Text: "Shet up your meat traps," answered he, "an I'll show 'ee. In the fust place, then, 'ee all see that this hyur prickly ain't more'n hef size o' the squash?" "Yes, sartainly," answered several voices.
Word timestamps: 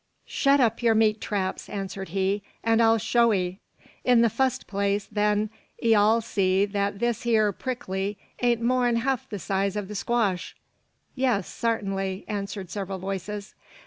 "Shet 0.25 0.59
up 0.59 0.81
your 0.81 0.95
meat 0.95 1.21
traps," 1.21 1.69
answered 1.69 2.09
he, 2.09 2.41
"an 2.63 2.81
I'll 2.81 2.97
show 2.97 3.31
'ee. 3.31 3.59
In 4.03 4.21
the 4.21 4.31
fust 4.31 4.65
place, 4.65 5.05
then, 5.11 5.51
'ee 5.79 5.93
all 5.93 6.21
see 6.21 6.65
that 6.65 6.97
this 6.97 7.23
hyur 7.23 7.51
prickly 7.51 8.17
ain't 8.41 8.61
more'n 8.63 8.95
hef 8.95 9.27
size 9.39 9.77
o' 9.77 9.81
the 9.83 9.93
squash?" 9.93 10.55
"Yes, 11.13 11.47
sartainly," 11.47 12.25
answered 12.27 12.71
several 12.71 12.97
voices. 12.97 13.53